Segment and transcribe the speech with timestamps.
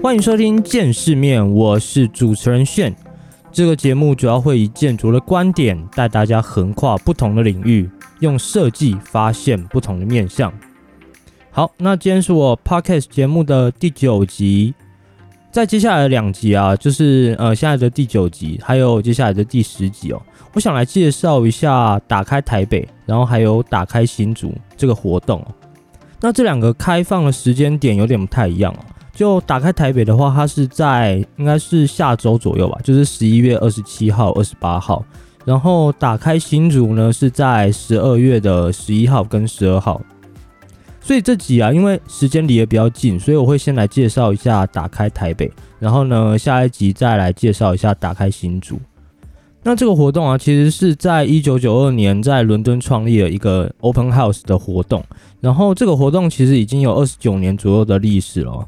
[0.00, 2.94] 欢迎收听《见世面》，我是主持人炫。
[3.50, 10.52] 这个节目主要会以建筑的观点带大家横跨不同的领域，用设计发现不同的面向。
[11.50, 14.72] 好，那今天是我 podcast 节目的第九集，
[15.50, 20.22] 在接下来的两集啊，就是呃现在的第九集，还有接下来的第十集哦，
[20.54, 25.44] 我想来介绍一下打开台北，然后还有打开新竹这个活动。
[26.20, 28.78] 那这两个开放的时间点有点不太一样哦。
[29.18, 35.04] 就打开台北的话，它是在应该是下周左右吧，就是十一月二十七号、二十八号。
[35.44, 40.00] 然后打开新竹呢是在十二月的十一号跟十二号。
[41.00, 48.78] 所以这集啊，因为时间离得比较近，所以我会先来介绍一下打开台北，然后呢下一集再来介绍一下打开新竹。
[49.64, 55.04] 那这个活动啊，其实是在一九九二年在伦敦创立了一个 Open House 的活动，
[55.40, 58.64] 然后这个活动其实已经有二十九年左右的历史了。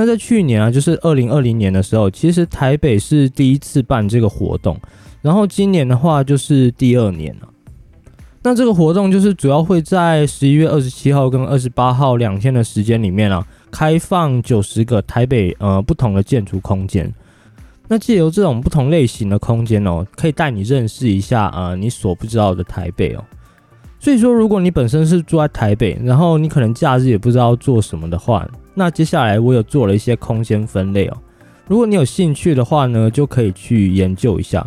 [0.00, 4.78] 那在去年啊，就是二零二零年的时候，其实台北是第一次办这个活动，
[5.20, 7.48] 然后今年的话就是第二年了。
[8.44, 17.12] 那这个活动就是主要会在十一月二十七号跟二十八号两天的时间里面啊，开放九十个台北呃不同的建筑空间。
[17.88, 23.24] 那借由这种不同类型的空间哦，可以带你认识一下呃你所不知道的台北哦。
[23.98, 31.16] 所以说，如果你本身是住在台北，然后你可能假日也不知道做什么的话，那接下来我有做了一些空间分类哦。
[31.66, 34.64] 如果你有兴趣的话呢，就可以去研究一下。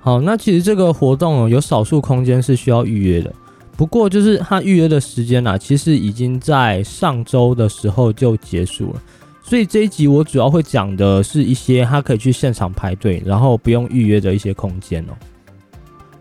[0.00, 3.32] 好，那其实这个活动哦，有少数空间是需要预约的，
[3.76, 9.02] 不过就是它预约的时间啊，其实已经在上周的时候就结束了。
[9.42, 15.12] 所以这一集我主要会讲的是一些它可以去现场排队，然后不用预约的一些空间哦。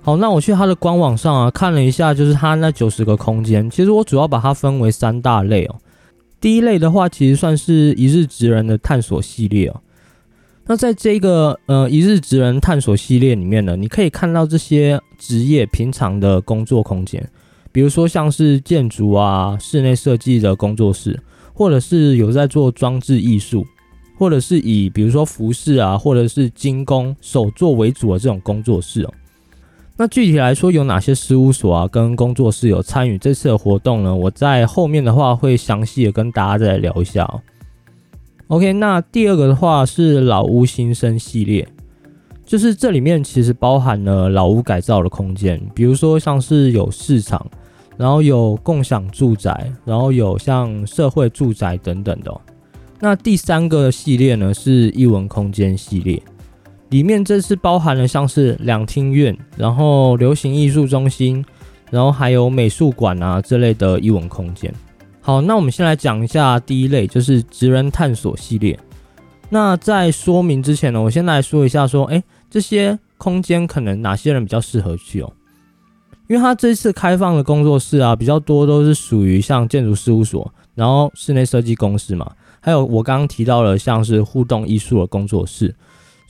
[0.02, 5.76] 好，那我去它的官网上啊看了一下，就是它那九十个空间，其实我主要把它分为三大类哦。
[6.42, 9.80] 第一类的话，其实算是一日职人的探索系列哦。
[10.66, 17.30] 那在这个呃一日职人探索系列里面呢，你可以看到这些职业平常的工作空间，
[17.72, 21.20] 比如说像是建筑啊、室内设计的工作室，
[21.54, 23.66] 或者是有在做装置艺术，
[24.18, 29.14] 或者是以比如说服饰啊，或者是精工手作为主的这种工作室哦。
[29.98, 34.16] 那具体来说，有哪些事务所啊跟工作室有参与这次的活动呢？
[34.16, 37.40] 我在后面的话会详细的跟大家再聊一下哦。
[38.48, 41.68] OK，那第二个的话是老屋新生系列，
[42.46, 47.46] 就是这里面其实包含了老屋改造的空间，比如说像是有市场，
[47.96, 52.42] 然后有共享住宅，然后有像社会住宅等等的。
[53.00, 56.22] 那第三个系列呢是艺文空间系列。
[56.92, 61.44] 里面这次包含了像是两厅院，然后流行艺术中心，
[61.90, 64.74] 然后还有美术馆啊这类的艺文空间。
[65.22, 68.78] 好，那我们先来讲一下第一类，就是职人探索系列。
[69.50, 75.32] 那在说明之前呢，我先来说一下，说哎，这些空间可能哪些人比较适合去哦？
[76.28, 82.30] 因为他这次开放的工作室啊，比较多都是属于像建筑事务所，然后室内设计公司嘛，
[82.60, 85.74] 还有我刚刚提到了像是互动艺术的工作室。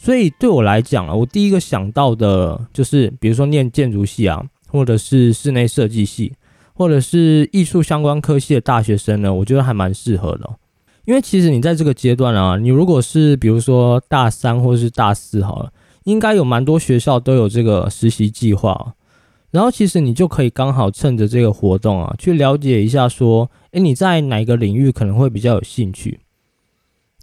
[0.03, 6.33] 所以对我来讲啊，我第一个想到的就是，比如说念建筑系啊，或者是室内设计系，
[6.73, 10.49] 或者是艺术相关科系的大学生呢，我觉得还蛮适合的。
[11.05, 15.71] 因为其实你在这个阶段啊，你如果是比如说大三或者是大四好了，
[16.05, 18.95] 应该有蛮多学校都有这个实习计划，
[19.51, 26.21] 然后其实你就可以刚好趁着这个活动啊，去了解一下说，诶，你在哪个领域可能会比较有兴趣。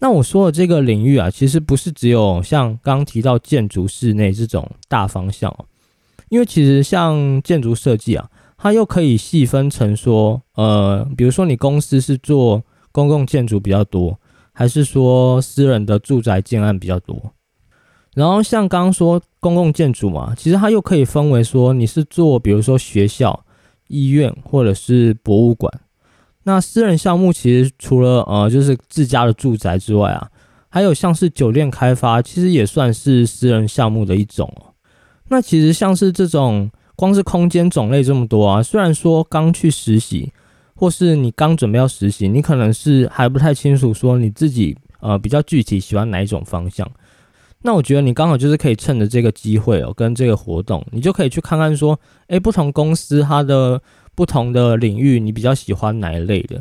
[0.00, 5.64] 那我说的这个领域啊，其实不是只有像刚提到建筑室内这种大方向哦，
[6.28, 14.19] 因为其实像建筑设计啊，它又可以细分成说，呃，比如说你公司是做公共建筑比较多，
[14.53, 17.32] 还是说私人的住宅建案比较多？
[18.14, 23.44] 然后像刚刚说公共建筑嘛，其实它又可以分为说你是做比如说学校、
[23.88, 25.72] 医院或者是博物馆。
[26.48, 30.30] 那私人项目其实除了呃就是自家的住宅之外啊，
[30.70, 34.72] 还有像是酒店开发，其实也算是私人项目的一种哦。
[35.28, 40.32] 那其实像是这种光是空间种类这么多啊，虽然说刚去实习，
[40.74, 46.90] 或是你刚准备要实习，你可能是还不太清楚说你自己呃比较具体喜欢哪一种方向。
[47.60, 53.78] 那我觉得你刚好就是可以趁着这个机会哦，跟这个活动，你就可以去看看说，诶，不同公司它的。
[54.19, 56.56] 不同的领域，你比较喜欢哪一类的？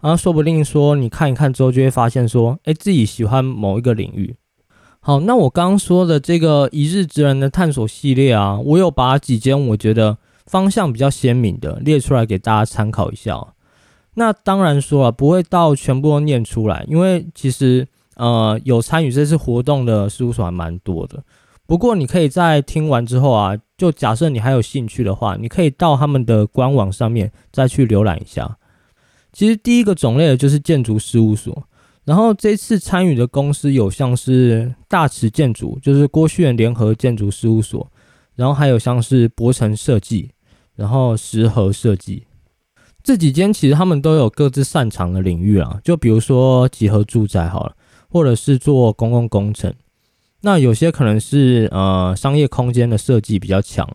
[0.00, 4.36] 然后说不定说你看一看之后，就会发现说，哎，自己喜欢某一个领域。
[5.00, 13.44] 好，那我刚刚说的这个一日之人的探索系列啊，我有把几间我觉得方向比较鲜明的列出来给大家参考一下。
[14.14, 21.20] 那当然说了，不会到全部都念出来，因为其实呃有参与这次活动的事务所还蛮多的。
[21.70, 28.58] 不过你可以在听完之后啊，就假设你还有兴趣的话，你可以到他们的官网上面再去浏览一下。
[29.32, 31.62] 其实第一个种类的就是建筑事务所，
[32.04, 37.88] 然后这次参与的公司有像是大池建筑，就是郭旭元联合建筑事务所，
[38.34, 40.32] 然后还有像是博城设计，
[40.74, 42.24] 然后石河设计，
[43.04, 47.76] 这几间其实他们都有各自擅长的领域啊，就比如说集合住宅好了，
[48.08, 49.72] 或者是做公共工程，
[50.42, 53.88] 那有些可能是呃商业空间的设计比较强，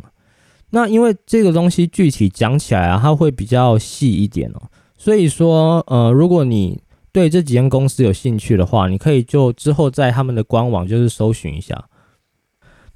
[0.69, 4.62] 那因为这个东西具体讲起来啊，它会比较细一点哦。
[4.97, 6.81] 所以说，呃，如果你
[7.12, 11.86] 对这几间公司有兴趣的话，你可以就之后在他们的官网就是搜寻一下。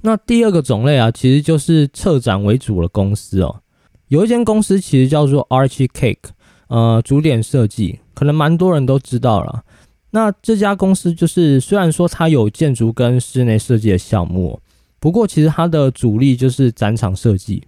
[0.02, 3.60] 那第二个种类啊，其实就是策展为主的公司哦。
[4.08, 6.30] 有一间公司其实叫做 Archie Cake，
[6.68, 9.62] 呃，主点设计，可能蛮多人都知道了。
[10.10, 14.60] 那这家公司就是虽然说它有建筑跟室内设计的项目，
[14.98, 17.62] 不过其实它的主力就是展场设计。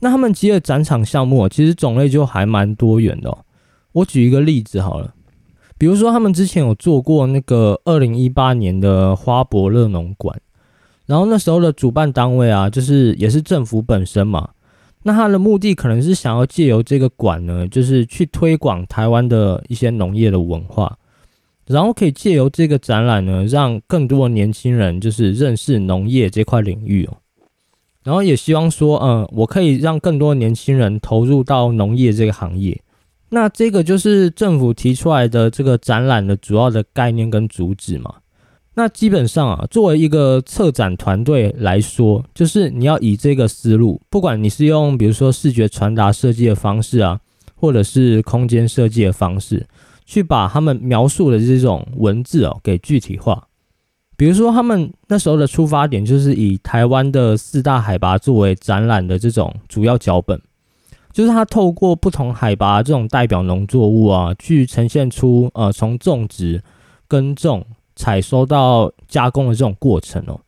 [0.00, 3.38] 那他们接的展场项目其实种类就还蛮多元的。
[3.92, 5.14] 我举一个例子好了，
[5.78, 10.40] 比如说他们之前有做过那个二零一八年的花博乐农馆，
[11.06, 14.48] 然后那时候的主办单位啊，就是也是政府本身嘛。
[15.04, 20.96] 那他的目的可能是想要借由这个馆呢，就是去推广台湾的一些农业的文化，
[21.72, 27.16] 然后可以借由这个展览呢，让更多年轻人就是认识农业这块领域哦。
[28.04, 32.80] 然后也希望说，嗯，我可以让更多年轻人投入到农业这个行业。
[33.30, 38.14] 那这个就是政府提出来的这个展览的主要的概念跟主旨嘛。
[38.74, 47.20] 那基本上啊，作为一个策展团队来说，就是你要以这个思路，不管你是用比如说视觉传达设计的方式啊，
[47.54, 49.66] 或者是空间设计的方式，
[50.04, 53.48] 去把他们描述的这种文字哦给具体化。
[54.16, 60.40] 比如说，他们那时候的出发点就是以台湾的四大海拔作为展览的这种主要脚本，
[61.12, 66.62] 就是他透过不同海拔这种代表农作物啊，去呈现出呃从种植、
[67.08, 67.66] 耕种、
[67.96, 70.38] 采收到加工的这种过程哦。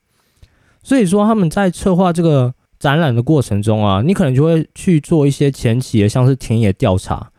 [0.83, 7.33] 所以说他们在策划这个展览的过程中啊，你可能就会去做一些前期的像是田野调查，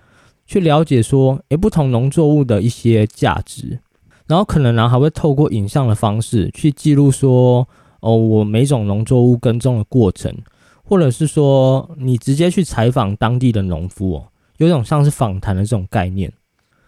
[0.46, 3.80] 去了解说诶不同农作物的一些价值。
[4.28, 7.68] 然后可能呢还会透过影像的方式去记录说，
[8.00, 10.36] 哦，我每种农作物耕种的过程，
[10.84, 14.28] 或者是说你直接去采访当地的农夫哦，
[14.58, 16.32] 有种像是访谈的这种概念。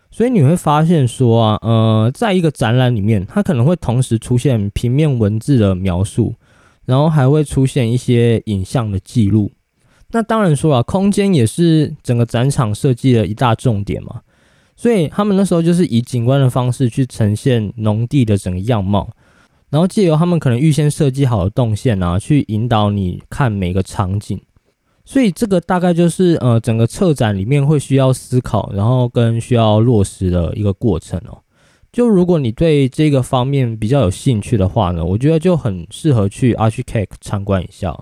[0.10, 6.34] 所以你会发现说啊，呃，在一个展览里面，它可能会同时出现平面文字的描述，
[6.86, 9.52] 然后还会出现一些影像的记录。
[10.12, 14.22] 那当然说啊，空间也是整个展场设计的一大重点嘛。
[14.76, 19.10] 所以他们那时候就是以景观的方式去呈现农地的整个样貌，
[19.70, 24.40] 然后借由他们可能预先设计好的动线啊，去引导你看每个场景。
[25.04, 31.40] 所以这个大概就是呃整个策展里面会需要思考，然后跟需要落实的一个过程哦。
[31.92, 37.98] 就如果你对这个方面比较有兴趣的话呢，我觉得就很适合去 Archicake 参观一下。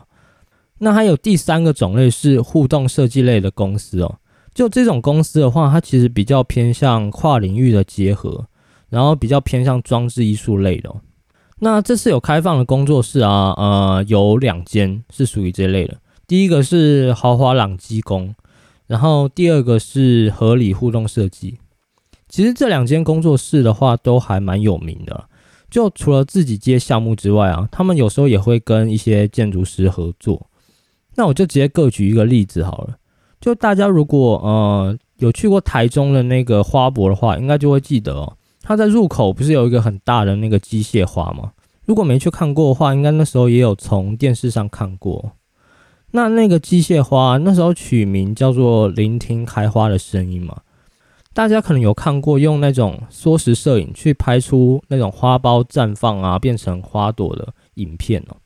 [0.79, 4.19] 那还有第三个种类是互动设计类的公司哦。
[4.53, 8.47] 就这种公司的话，它其实比较偏向跨领域的结合，
[8.89, 10.93] 然后比较偏向装置艺术类的。
[11.59, 15.97] 那这次有开放的工作室啊，呃，有两间是属于这类的。
[16.27, 18.33] 第一个是豪华朗基工，
[18.87, 21.59] 然后第二个是合理互动设计。
[22.27, 25.25] 其实这两间工作室的话，都还蛮有名的。
[25.69, 30.47] 就除了自己接项目之外啊，他们有时候也会跟一些建筑师合作。
[31.15, 32.95] 那我就直接各举一个例子好了。
[33.41, 38.37] 就大家如果呃有去过台中的那个花博的话，应该就会记得哦。
[38.61, 41.51] 它在入口不是有一个很大的那个机械花吗？
[41.85, 45.33] 如果没去看过的话，应该那时候也有从电视上看过。
[46.11, 50.61] 那那个机械花那时候取名叫做“聆听开花的声音”嘛。
[51.33, 58.37] 大家可能有看过用那种缩时摄影去拍出那种花苞绽放啊变成花朵的影片哦。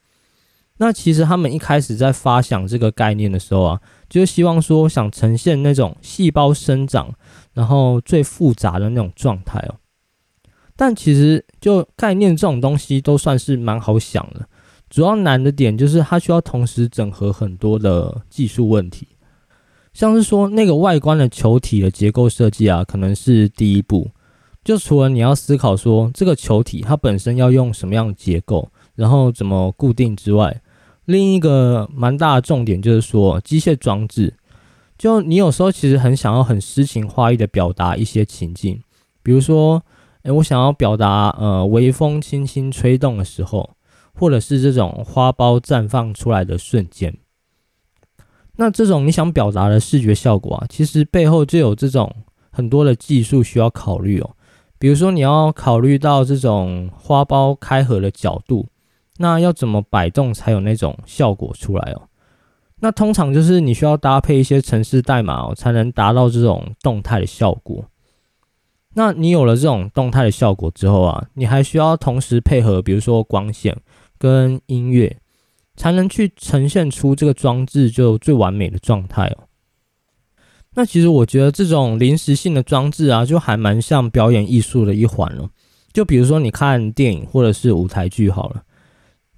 [0.81, 7.13] 那其实他们一开始在发想这个概念的时候啊，就是希望说想呈现那种细胞生长，
[7.53, 9.75] 然后最复杂的那种状态哦。
[10.77, 14.47] 但其实就概念这种东西都算是蛮好想的，
[14.89, 19.05] 主要难的点就是它需要同时整合很多的技术问题，
[19.91, 24.09] 像是说那个外观的球体的结构设计啊，可能是第一步。
[24.63, 30.61] 就除了你要思考说这个球体它本身要用什么样的结构，然后怎么固定之外，
[31.09, 34.31] 另一个蛮大的重点就是说，机械装置，
[34.95, 38.79] 就你有时候其实很想要很诗情画意的表达一些情境，
[39.23, 39.83] 比如说，
[40.21, 43.71] 诶，我想要表达呃微风轻轻吹动的时候，
[44.13, 47.17] 或者是这种花苞绽放出来的瞬间。
[48.57, 52.13] 那这种你想表达的视觉效果啊，其实背后就有这种
[52.51, 54.29] 很多的技术需要考虑哦。
[54.77, 58.67] 比如说你要考虑到这种花苞开合的角度，
[59.19, 62.09] 那要怎么摆动才有那种效果出来哦？
[62.79, 67.85] 那通常就是你需要搭配一些程式代码哦，才能达到这种动态的效果。
[68.93, 73.77] 那你有了这种动态的效果之后啊，你还需要同时配合，比如说光线
[74.17, 75.17] 跟音乐。
[75.75, 79.47] 才能去呈现出这个装置就最完美的状态哦。
[80.73, 85.49] 那其实我觉得这种临时性的装置啊，就还蛮像表演艺术的一环了。
[85.93, 88.61] 就比如说你看电影或者是舞台剧好了，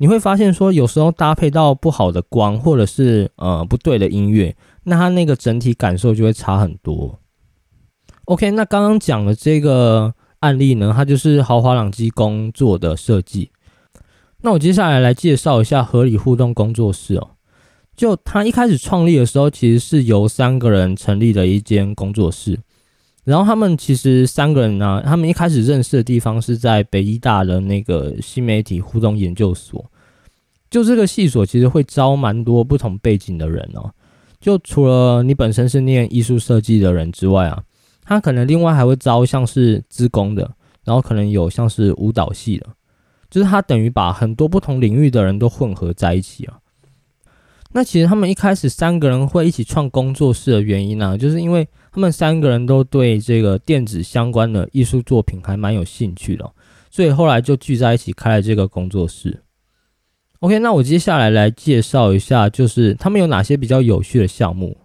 [0.01, 4.55] 你会发现说有时候搭配到不好的光或者是呃不对的音乐，
[4.85, 7.19] 那它那个整体感受就会差很多。
[8.25, 13.51] OK，那刚刚讲的这个案例呢，它就是豪华朗基工作的设计。
[14.41, 17.35] 那我接下来来介绍一下合理互动工作室哦。
[17.95, 22.57] 就他一开始创立的时候，其实是由三个人成立的一间工作室。
[23.23, 29.90] 然后他们其实三个人呢，他们一开始认识的地方是在北医大的那个新媒体互动研究所。
[30.71, 33.91] 就这个系所其实会招蛮多不同背景的人哦。
[34.39, 37.61] 就除了你本身是念艺术设计的人之外啊，
[38.03, 40.49] 他可能另外还会招像是资工的，
[40.83, 42.65] 然后可能有像是舞蹈系的。
[43.29, 46.57] 就是他等于把很多不同领域的人都混合在一起啊。
[47.73, 56.51] 那其实他们一开始三个人会一起创工作室的原因呢，就是因为他们三个人都对这个电子相关的艺术作品还蛮有兴趣的，
[56.89, 59.41] 所以后来就聚在一起开了这个工作室。
[60.41, 64.75] OK，那我接下来来介绍一下，就是他们有哪些比较有趣的项目。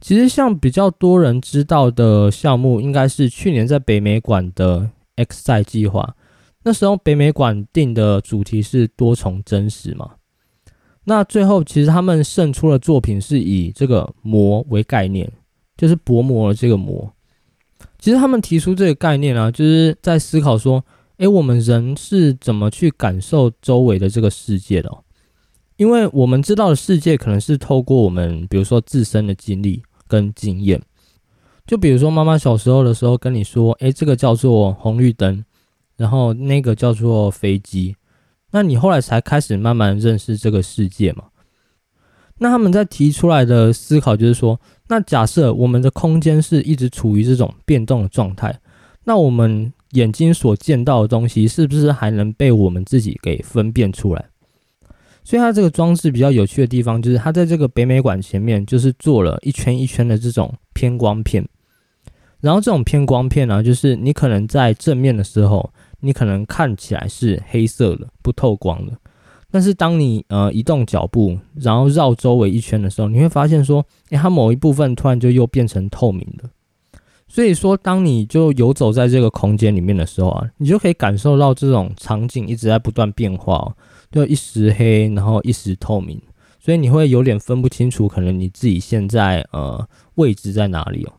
[0.00, 6.16] 其实像比较多人知道的项目，应该是去年在北美馆的 X 赛计划。
[6.64, 10.16] 那时候北美馆定的主题是多重真实嘛？
[11.04, 15.30] 那最后其实他们胜出的作品是以这个膜为概念，
[15.76, 17.12] 就是薄膜的这个膜。
[18.00, 20.84] 其实他们提出这个概念啊，就是在思考说，
[21.18, 24.90] 诶，我们人是怎么去感受周围的这个世界的？
[25.76, 30.80] 因为我们知道的世界可能是透过我们，比如说自身的经历跟经验。
[31.66, 35.44] 就比如说妈妈小时候的时候跟你说，诶，这个叫做红绿灯。
[35.96, 37.94] 然后那个叫做飞机，
[38.50, 41.26] 那你后来才开始慢慢认识这个世界嘛？
[42.38, 48.60] 那他们在提出来的思考就是说，那假设我们的空间是一直处于这种变动的状态，
[49.04, 54.24] 那我们眼睛所见到的东西是不是还能被我们自己给分辨出来？
[55.24, 61.44] 所以它这个装置比较有趣的地方就是，它在这个北美馆前面就是做了一圈一圈的这种偏光片，
[62.40, 65.72] 然后这种偏光片呢，就是你可能在正面的时候。
[66.00, 68.92] 你可能看起来是黑色的、不透光的，
[69.50, 76.44] 但是当你呃移动脚步，然后绕周围一圈的时候，你会发现说，诶，它某一部分突然就又变成透明的。
[77.34, 83.74] 所以说，当你就游走在这个空间里面的时候啊，你就可以感受到这种场景一直在不断变化，
[84.12, 86.22] 就一时黑，然后一时透明，
[86.60, 91.12] 所以你会有点分不清楚，可能你自己现在呃位置在哪里哦。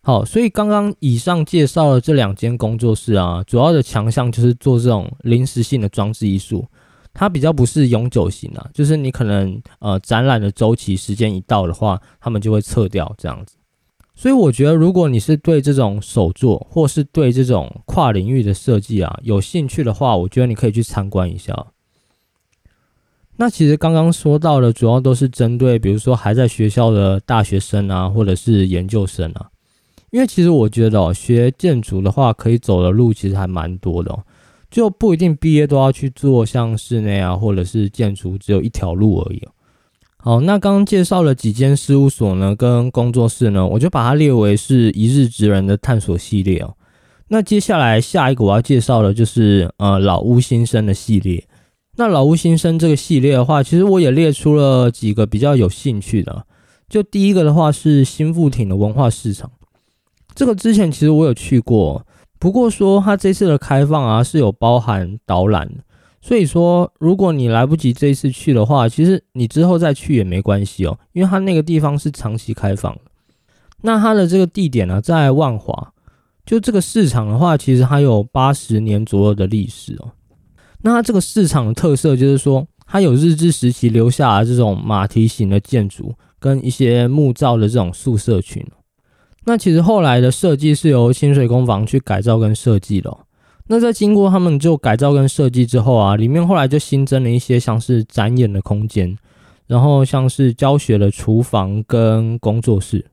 [0.00, 6.66] 好，所以刚刚以上介绍的这两间工作室啊，主要的强项就是做这种临时性的装置艺术，
[7.12, 13.54] 它比较不是永久型啊，就是你可能呃展览的周期时间一到的话，他们就会撤掉这样子。
[14.14, 21.66] 所以我觉得，如果你是对这种手作或是对这种跨领域的设计啊有兴趣的话，我觉得你可以去参观一下。
[23.36, 29.50] 那其实刚刚说到的，主要都是针对比如说还在学校的大学生啊，或者是研究生啊。
[30.10, 34.16] 因为其实我觉得哦，学建筑的话，可以走的路其实还蛮多的，
[34.70, 39.42] 就不一定毕业都要去做像室内啊，或者是建筑只有一条路而已。
[40.24, 46.74] 好，那刚刚介绍了几间事务所呢，跟工作室呢，我就把它列为是一日职人的探索系列哦。
[47.28, 51.46] 那接下来下一个我要介绍的就是呃老屋新生的系列。
[51.96, 56.46] 那老屋新生这个系列的话，其实我也列出了几个比较有兴趣的。
[56.88, 59.50] 就第一个的话是新富町的文化市场。
[60.34, 62.06] 这个之前其实我有去过，
[62.38, 65.70] 不过说它这次的开放啊是有包含导览，
[66.26, 73.00] 所以说如果你来不及这一次去的话，其实你之后再去也没关系哦，因为它那个地方是长期开放的。
[73.82, 75.92] 那它的这个地点呢在万华，
[76.46, 80.12] 就这个市场的话，其实它有八十年左右的历史哦。
[80.80, 88.66] 那它这个市场的特色就是说，它有日治时期留下的这种马蹄形的建筑，跟一些木造的这种宿舍群。
[89.44, 93.14] 那其实后来的设计是由清水工坊去改造跟设计的。
[93.66, 99.16] 那在经过他们就改造跟设计之后啊，里面后来就新增了一些像是展演的空间，
[99.66, 103.06] 然后像是教学的厨房跟工作室。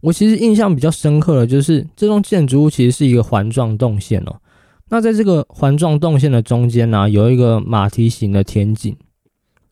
[0.00, 4.36] 我其实印象比较深刻的，就是这栋建筑物其实是一个环状动线哦。
[4.88, 8.96] 那在这个环状动线的中间呢，有一个马蹄形的天井。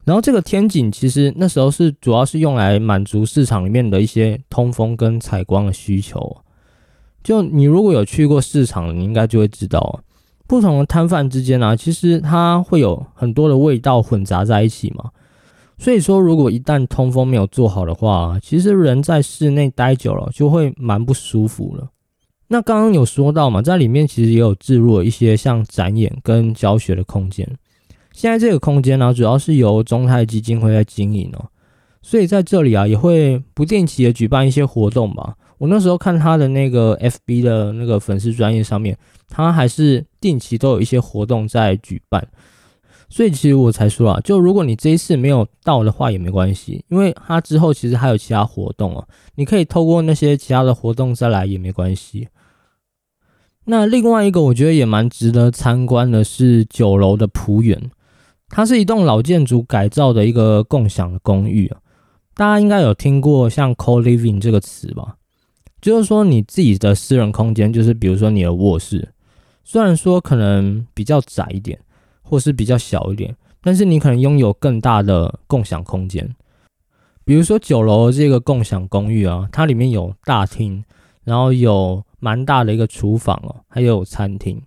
[0.05, 6.37] 然后这个天井其实那时候是主要是用来满足市场里面的一些通风跟采光的需求。
[7.23, 10.01] 就你如果有去过市场，你应该就会知道，
[10.47, 15.11] 不同的摊贩之间呢，其实它会有很多的味道混杂在一起嘛。
[15.79, 21.89] 所以说，如果一旦通风没有做好的话，其实人在室内待久了就会蛮不舒服了。
[22.49, 27.49] 那刚刚有说到嘛，在里面其实也有置入了一些像展演跟教学的空间。
[28.13, 31.47] 现在这个空间呢，主要是由中泰基金会在经营哦，
[32.03, 35.35] 所以在这里啊，也会不定期的举办一些活动吧。
[35.63, 42.27] 我那时候看他的那个 FB 的那个粉丝专业上面，他还是定期都有一些活动在举办。
[43.09, 52.27] 所以其实我才说啊，就如果你这一次没有到的话也没关系，因为他之后其实还有其他活动哦，你可以透过那些其他的活动再来也没关系。
[53.67, 57.81] 那另外一个我觉得也蛮值得参观的是九楼的浦园。
[58.49, 61.79] 它是一栋老建筑改造的一个共享的公寓啊，
[62.35, 65.15] 大家应该有听过像 co-living 这个词吧？
[65.83, 69.13] 就是说你自己的私人空间，就是比如说你的卧室，
[69.65, 71.79] 虽然说可能比较窄一点，
[72.23, 76.35] 或是比较小一点，但是你可能拥有更大的共享空间。
[77.25, 80.85] 比如说九楼这个共享公寓啊，它里面有大厅，
[81.25, 84.63] 然后有蛮大的一个厨房哦，还有餐厅。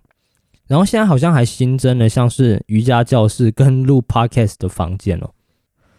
[0.66, 5.30] 然后现在好像还新增了像是瑜伽教室跟录 podcast 的房间哦，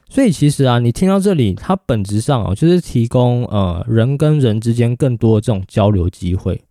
[0.09, 6.61] 所以其实啊，你听到这里，它本质上哦，就是提供呃人跟人之间更多的这种交流机会。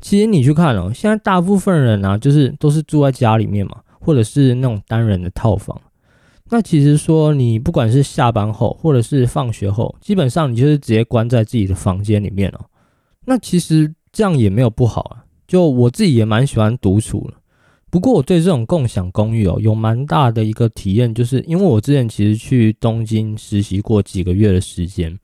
[0.00, 5.78] 其实你去看哦，现在大部分人啊，就是都是住在家里面嘛，或者是那种单人的套房。
[6.50, 12.64] 那其实说你不管是下班后或者是放学后，基本上你就是直接关在自己的房间里面哦。
[13.26, 15.24] 那其实这样也没有不好啊。
[15.46, 17.34] 就我自己也蛮喜欢独处了，
[17.90, 25.18] 不过我对这种共享公寓哦，有蛮大的一个体验，就是因为我之前其实去东京实习过几个月的时间，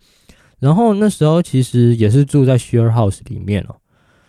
[0.60, 3.76] 然后那时候其实也是住在 share house 里面哦，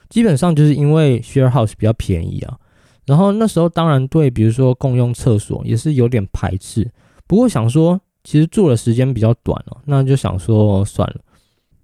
[0.10, 2.58] 基本上就是因为 share house 比较便宜啊，
[3.06, 6.91] 然后那时候当然对比如说共用厕所也是有点排斥，
[7.26, 11.21] 不过想说其实住的时间比较短哦，那就想说算了，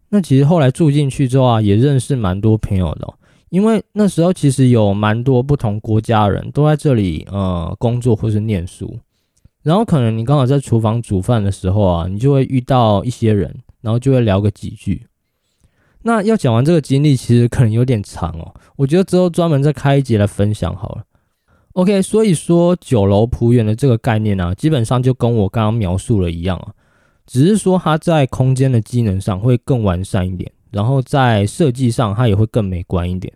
[0.09, 3.07] 那其实后来住进去之后啊，也认识蛮多朋友的。
[3.51, 8.97] 因为那时候其实有蛮多不同国家人都在这里呃工作或是念书，
[9.61, 15.05] 然后可能你刚好在厨房煮饭的时候啊，你就会遇到一些人，然后就会聊个几句。
[16.03, 21.03] 那要讲完这个经历，其实可能有点长哦，我觉得之后专门再开一节来分享好了。
[21.73, 26.71] OK，所以说九楼仆园的这个概念呢，基本上就跟我刚刚描述了一样啊，
[27.25, 33.31] 只是说它在空间的机能上会更完善一点，然后在设计上它也会更美观一点。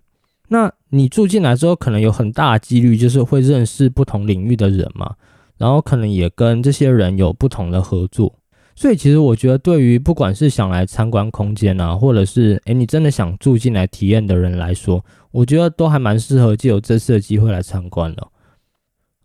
[0.48, 5.16] 那你住进来之后，可能有很大的几率就是会认识不同领域的人嘛，
[5.58, 8.34] 然后可能也跟这些人有不同的合作。
[8.76, 18.28] 所以其实我觉得，对于不管是想来参观空间啊，或者是诶你真的想住进来体验的人来说，我觉得都还蛮适合借由这次的机会来参观的。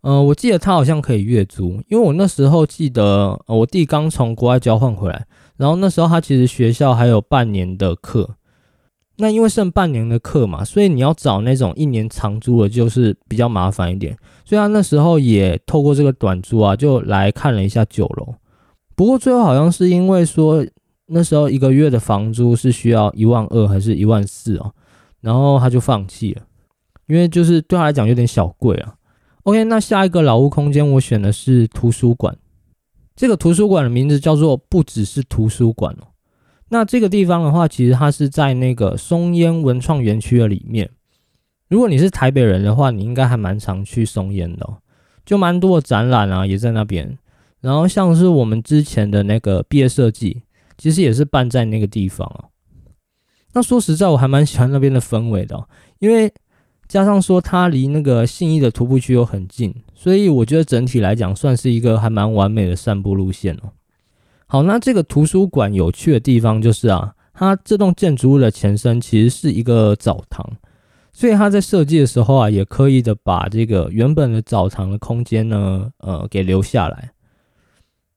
[0.01, 8.37] 呃，我记得他好像可以月租，因为我那时候记得我弟刚从国外交换回来，然后那时候他其实学校还有半年的课。
[9.21, 14.17] 那因为剩半年的课嘛，所以你要找那种一年长租的，就是比较麻烦一点。
[14.43, 18.33] 所以他那时候也透过这个短租啊，就来看了一下九楼。
[18.95, 20.65] 不过最后好像是因为说
[21.05, 24.73] 那时候一个月的房租是需要一万二还是一万四哦，
[25.21, 26.41] 然后他就放弃了，
[27.07, 28.95] 因为就是对他来讲有点小贵啊。
[29.43, 32.35] OK，那下一个老屋空间我选的是图书馆，
[33.15, 36.07] 这个图书馆的名字叫做不只是图书馆哦。
[36.73, 40.89] 那这个地方的话，其实它是在那个松烟文创园区的里面。
[41.67, 44.77] 如果你是台北人的话，你应该还蛮常去松烟的，
[45.25, 47.17] 就蛮多的展览啊，也在那边。
[47.59, 50.43] 然后像是我们之前的那个毕业设计，
[50.77, 52.47] 其实也是办在那个地方啊。
[53.51, 55.67] 那说实在，我还蛮喜欢那边的氛围的，
[55.99, 56.33] 因为
[56.87, 63.73] 加上说它离那个信义的徒步区又很近，所以我觉得整体来讲算是一个还蛮完美的散步路线哦。
[64.51, 70.45] 好，那这个图书馆有趣的地方就是啊，它这栋建筑物的前身其实是一个澡堂，
[71.13, 77.13] 所以它在设计的时候啊，也刻意的把这个原本的澡堂的空间呢，呃，给留下来。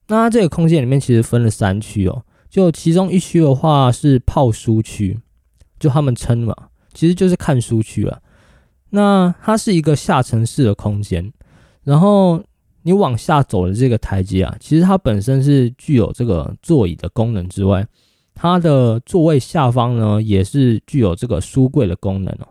[0.09, 5.17] 那它这个空间里面其实分了三区哦，就其中一区的话是泡书区，
[5.79, 6.53] 就他们称嘛，
[6.93, 8.21] 其实就是看书区了。
[8.89, 11.31] 那它是一个下沉式的空间，
[11.83, 12.43] 然后
[12.87, 17.83] 你往下走的这个台阶啊，其实它本身是具有这个座椅的功能之外，
[18.35, 22.45] 它的座位下方呢也是具有这个书柜的功能哦。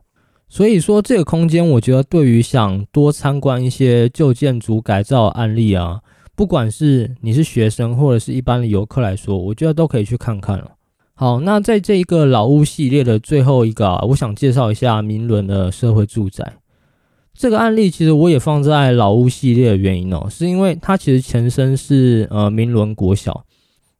[0.49, 6.01] 所以说这个空间，我觉得对于想多参观一些旧建筑改造案例啊，
[6.35, 10.73] 不管是你是学生或者是一般的游客来说，我觉得都可以去看看了。
[11.15, 16.55] 好，那在这一个老屋系列的最后一个，啊，我想介绍一下明伦的社会住宅。
[17.37, 23.45] 这个案例其实我也放在老屋系列的原因哦，是因为它其实前身是呃明伦国小。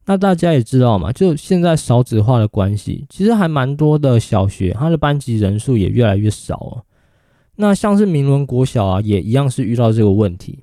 [0.07, 6.85] 那大家也知道嘛，就现在少子化的关系，其实还蛮多的小学，它的班级人数也越来越少哦。
[7.57, 10.59] 那像是明伦国小啊，也一样是遇到这个问题。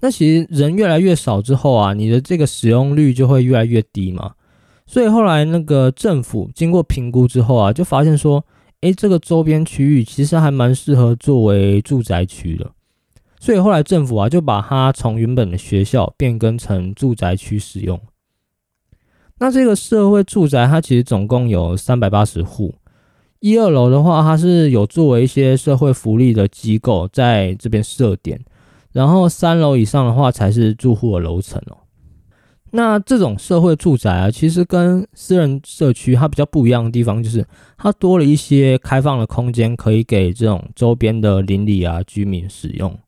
[0.00, 4.32] 那其实人越来越少之后啊，你的这个使用率就会越来越低嘛。
[4.86, 8.44] 所以后来那个政府经过评估之后啊，就发现说，
[8.84, 12.70] 诶，这个周边区域其实还蛮适合作为住宅区的。
[13.40, 17.98] 所以后来政府啊，就把它从原本的学校变更成住宅区使用。
[19.38, 22.74] 那这个社会住宅它其实总共有三百八十户，
[23.40, 28.38] 一二楼的话，它是有作为一些社会福利的机构在这边设点，
[28.92, 31.78] 然后三楼以上的话才是住户的楼层哦。
[32.76, 37.46] 那这种社会住宅啊，其实跟私人社区它比较不一样的地方，就是
[37.78, 42.98] 它多了一些开放的空间，可以给这种周边的邻里啊居民使用。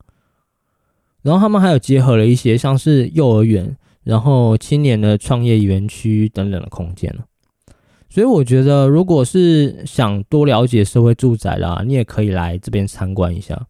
[1.23, 7.13] 然后他们还有结合了一些像是幼儿园，然后青年的创业园区等等的空间
[8.09, 13.67] 所以我觉得，如果是想多了解社会住宅啦，你也可以来这边参观一下。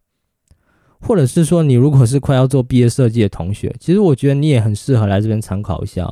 [1.01, 6.09] 或者是说，你如果是快要做毕业设计的同学，其实我觉得你也很适合来这边参考一下。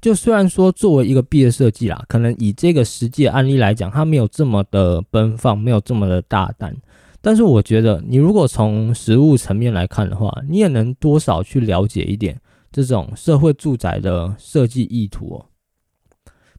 [0.00, 6.76] 就虽然说作为一个毕业设计啦，可能以这个实际案例来讲，它没有这么的奔放，没有这么的大胆，
[7.20, 12.40] 但是我觉得你如果从实物层面来看的话，你也能多少去了解一点
[12.72, 15.46] 这种社会住宅的设计意图哦。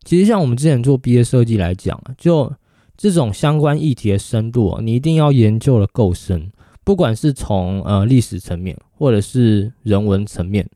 [0.06, 2.54] 其实像我们之前做毕业设计来讲，就
[2.96, 6.50] 这种相关议题的深度，你一定要研究的够深。
[6.84, 10.70] 不管是从呃历史层面，或者是人文层面，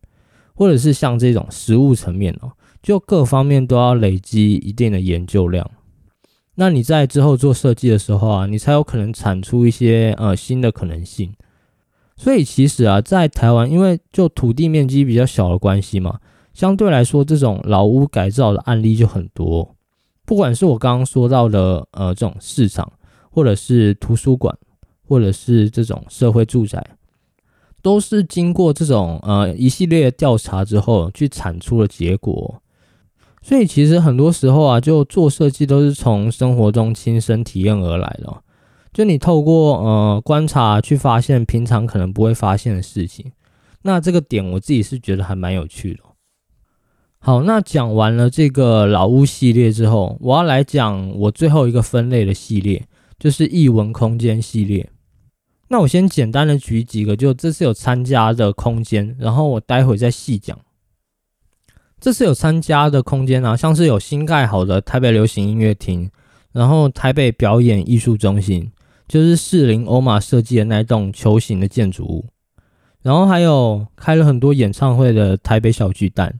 [0.53, 5.69] 或者是像这种实物层面哦，就各方面都要累积一定的研究量。
[6.55, 11.33] 那你在之后做设计的时候啊，你才有可能产出一些呃新的可能性。
[12.15, 16.19] 所以其实啊，在台湾，因为就土地面积比较小的关系嘛，
[16.53, 19.75] 相对来说，这种老屋改造的案例就很多。
[20.25, 22.91] 不管是我刚刚说到的呃这种市场，
[23.29, 24.57] 或者是图书馆。
[25.07, 26.85] 或者是这种社会住宅，
[27.81, 32.61] 都是经过这种呃一系列调查之后去产出的结果。
[33.41, 38.43] 所以其实很多时候啊，就做设计都是从生活中亲身体验而来的。
[38.91, 43.31] 就你透过呃观察去发现平常可能不会发现的事情。
[43.83, 45.99] 那这个点我自己是觉得还蛮有趣的。
[47.19, 52.85] 好，那讲完了这个老屋系列之后，我要来讲我最后一个分类的系列，
[53.19, 54.89] 就是异文空间系列。
[55.69, 60.57] 那我先简单的举几个，就这次有参加的空间，然后我待会再细讲。
[61.99, 66.09] 这次有参加的空间啊，像是有新盖好的台北流行音乐厅，
[66.53, 68.71] 然后台北表演艺术中心，
[69.07, 72.25] 就是士林欧马设计的那栋球形的建筑物，
[73.01, 76.37] 然后还有开了很多演唱会的台北小巨蛋，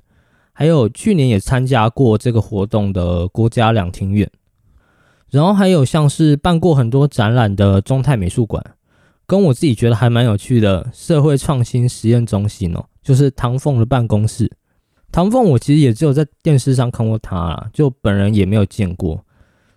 [0.53, 4.29] 还有去年也参加过这个活动的国家两厅院，
[5.31, 8.63] 然后还有像是办过很多展览的中泰美术馆。
[9.27, 14.49] 跟我自己觉得还蛮有趣的社会创新实验中心哦，就是唐凤的办公室。
[15.11, 19.21] 唐凤我其实也只有在电视上看过他啦，就本人也没有见过。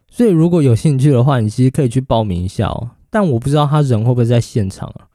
[0.09, 2.91] 所以如果有兴趣的话，你其实可以去报名一下哦。
[3.11, 5.09] 但我不知道他人会不会在现场啊。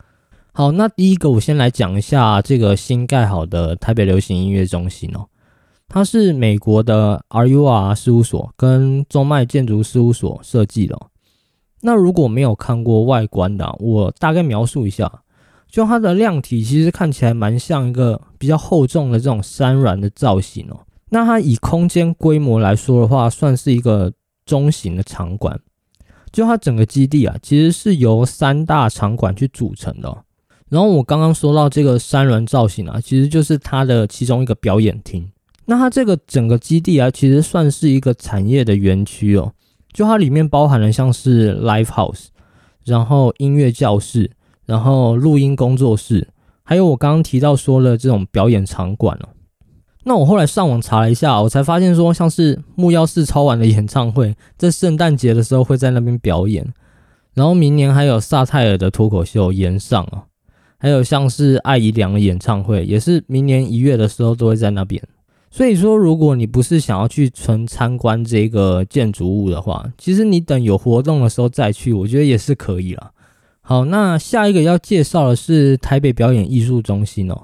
[0.51, 5.27] 好，那第一个我先来讲一下这个新盖好的台北流行音乐中心哦，
[5.87, 10.97] 它是美国的 RUR 事务所跟中麦建筑事务所设计的。
[11.85, 15.21] 那如果没有看过外观的，我大概描述一下，
[15.69, 20.79] 就它的量体其实看起来蛮像一个比较厚重的这种山峦的造型哦。
[21.09, 24.11] 那它以空间规模来说的话，算是一个
[24.47, 25.59] 中型的场馆。
[26.31, 30.23] 就它整个基地啊，其实是由三大场馆去组成的。
[30.67, 35.29] 然后我刚刚说到这个山峦造型啊，其实就是它的其中一个表演厅。
[35.65, 39.53] 那它这个整个基地啊，其实算是一个产业的园区哦。
[39.95, 42.25] 就它里面包含了像是 live house，
[42.83, 44.29] 然后音乐教室，
[44.65, 46.27] 然后录音工作室，
[46.63, 49.29] 还有我刚刚提到说的这种表演场馆哦。
[50.03, 56.73] 那我后来上网查了一下，我才发现说，像是木曜四超玩的演唱会，在圣诞节的时候会在那边表演，
[57.33, 60.25] 然后明年还有萨泰尔的脱口秀延上啊，
[60.77, 65.01] 还有像是艾怡良的演唱会，也是明年一月的时候都会在那边。
[65.55, 73.11] 所以说，如果你不是想要去纯参观这个建筑物的话，其实你等有活动的时候再去，我觉得也是可以了。
[73.61, 77.43] 好，那下一个要介绍的是台北表演艺术中心哦。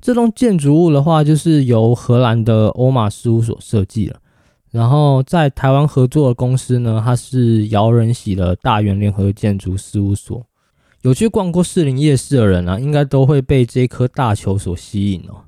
[0.00, 4.16] 这栋建筑物的话，就是由荷兰的欧马事务所设计了，
[4.70, 10.42] 然后在台湾合作的公司呢，它是姚仁喜的大元联合建筑事务所。
[11.02, 15.44] 有去逛过士林夜市的人啊，应该都会被这颗大球所吸引哦。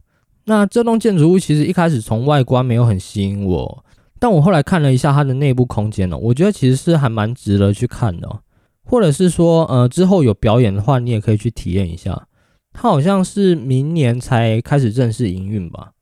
[0.46, 3.84] 那这栋建筑物其实一开始从外观没有很吸引我，
[4.18, 8.40] 但我后来看了一下它的内部空间呢，我觉得其实是还蛮值得去看的，
[8.84, 12.28] 或者是说，呃，之后有表演的话，你也可以去体验一下。
[12.72, 15.92] 它好像是明年才开始正式营运吧？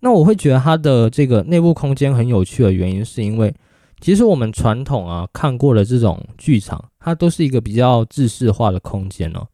[0.00, 3.54] 那我会觉得它的这个内部空间很有趣的原因，是因为
[4.00, 9.46] 其实我们传统啊看过的这种剧场，它都是一个比较制式化的空间哦。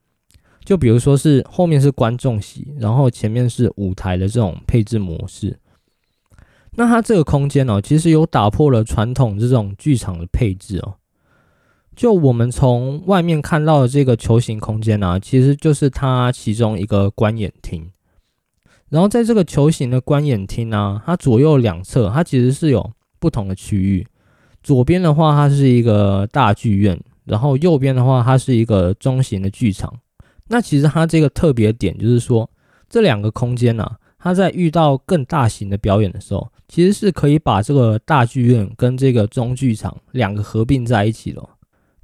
[0.65, 5.59] 就比如说是后面是观众席，然后前面是舞台的这种配置模式。
[6.73, 10.95] 那它这个空间呢，其实有打破了传统这种剧场的配置哦。
[11.97, 17.91] 就我们从外面看到的这个球形空间呢，其实就是它其中一个观演厅。
[18.89, 24.07] 然后在这个球形的观演厅呢，它左右两侧它其实是有不同的区域。
[24.63, 29.93] 左边的话，它是一个大剧院，然后右边的话，它是一个中型的剧场。
[30.53, 32.51] 那其实它这个特别点就是说，
[32.89, 41.41] 这两个空间呢，它在遇到更大型的表演的时候，其实是可以把这个大剧院跟这个中剧场两个合并在一起的。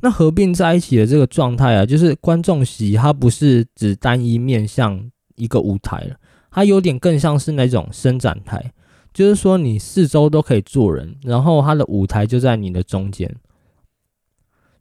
[0.00, 6.14] 那合并在一起的这个状态啊，就是观众席它不是只单一面向一个舞台了，
[6.52, 8.72] 它有点更像是那种伸展台，
[9.12, 13.34] 就是说你四周都可以坐人，然后它的舞台就在你的中间。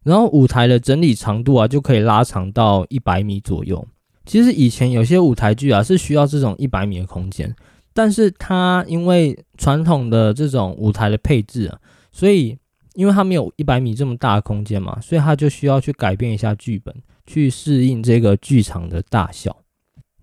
[0.06, 3.86] 然后舞台的整理长度啊，就可以拉长到一百米左右。
[4.24, 7.54] 其实以前有些舞台剧啊，是需要这种一百米的空间，
[7.91, 11.80] 但是它因为传统的这种舞台的配置啊，
[12.12, 12.56] 所以
[12.94, 19.58] 因为它没有一百米这么大的空间嘛，所以它就需要去改变一下剧本，去适应这个剧场的大小。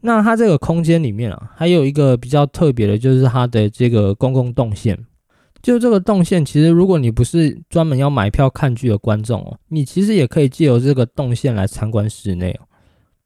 [0.00, 4.96] 那它这个空间里面啊，还有一个比较特别的，就是它的这个公共动线。
[5.62, 12.66] 就这个动线，其实如果你不是专门要买票看剧的观众哦，你其实也可以借由这个动线来参观室内哦。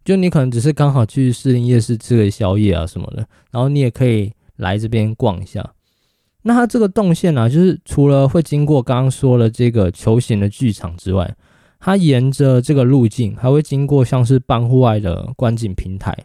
[0.05, 5.73] 就你可能只是刚好去士林夜市吃个宵夜啊什么的，然后你也可以来这边逛一下。
[6.43, 11.35] 那它这个动线呢，就是除了会经过刚刚说的这个球形的剧场之外，
[11.81, 16.17] 它沿着这个路径还会经过像是半户外的观景平台，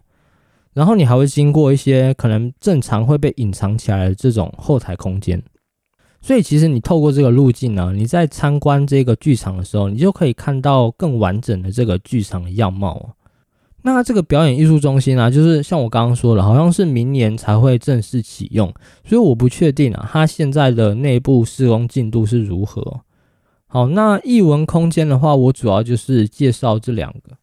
[0.73, 5.41] 然后你还会经过一些可能正常会被隐藏起来的这种后台空间。
[6.21, 13.15] 所以其实你透过这个路径呢，你在参观这个剧场的时候，你就可以看到更完整的这个剧场的样貌。
[13.81, 18.71] 那这个表演艺术中心啊，就是像我刚刚说的，好像是明年才会正式启用，
[19.03, 23.01] 所以我不确定啊，它现在的内部施工进度是如何。
[23.65, 27.35] 好，那艺文空间的话，我主要就是介绍这两个，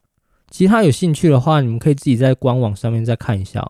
[0.51, 3.69] 其他有兴趣的话，你们可以自己在官网上面再看一下。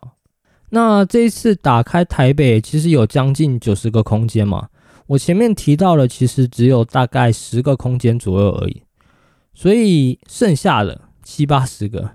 [0.69, 4.67] 那这一次打开台北，其实有将近九十个空间嘛。
[5.09, 8.83] 我前面提到了，其实只有大概十个空间左右而已，
[9.55, 12.11] 所以剩下的七八十个，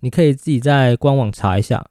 [0.00, 1.84] 你可以自己在官网查一下。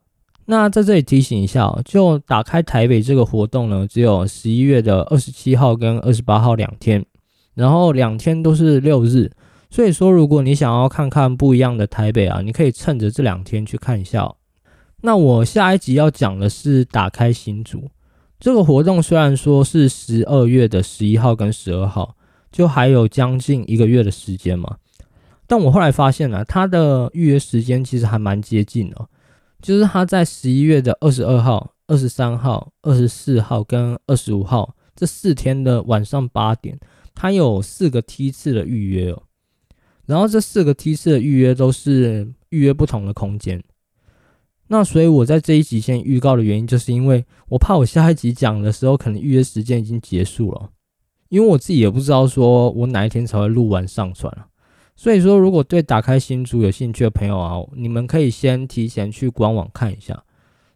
[0.46, 7.06] 那在这里提醒一下，就打开台北这个活动呢，只有十一月的二十七号跟二十八号两天，
[7.54, 9.32] 然后两天都是六日，
[9.70, 14.34] 所以说如果你想要看看不一样的台北啊，你可以趁着这两天去看一下。
[15.02, 17.92] 那我下一集要讲的是打开新竹。
[18.40, 22.16] 这个活动虽然说是十二月的十一号跟十二号，
[22.52, 24.78] 就还有将近一个月的时间嘛，
[25.46, 29.10] 但我后来发现呢，它的预约时间其实还蛮接近的，
[29.62, 36.80] 就是它在十一月的二十二号、二十三号、二十四号跟二十五号这四天的晚上八点，
[37.14, 39.22] 它有四个梯次的预约哦，
[40.06, 43.62] 然后这四个梯次的预约都是预约不同的空间。
[44.72, 50.70] 那所以，我在这一集先预告的原因，就是因为我怕我下一集讲的时候，可能预约时间已经结束了，
[51.30, 54.32] 因为我自己也不知道说我哪一天才会录完上传
[54.96, 60.24] 所以说，如果对打开新竹有兴趣的朋友啊，你们可以先提前去官网看一下，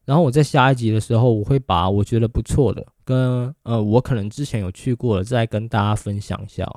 [0.06, 6.68] 然后我在下一集的时候，我会把我觉得不错的，跟呃我可能之前有去过的，再跟大家分享一下。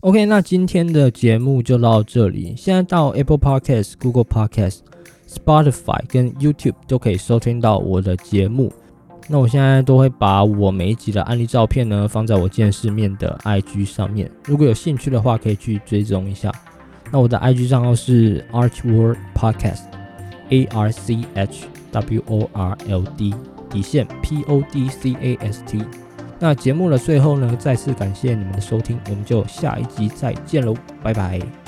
[0.00, 4.80] OK，那今天的节目就到这里，现在到 Apple Podcast、Google Podcast。
[5.28, 8.72] Spotify 跟 YouTube 都可以收听到我的节目。
[9.28, 16.52] 那我现在都会把我每一集的案例照片呢放在我见世面的 IG 上面，如果有兴趣的话，可以去追踪一下。
[17.10, 23.34] 那我的 IG 账号是 Archworld Podcast，A R C H W O R L D
[23.68, 25.82] 底线 P O D C A S T。
[26.38, 31.65] 那节目的最后呢，再次感谢你们的收听，我们就下一集再见喽，拜拜。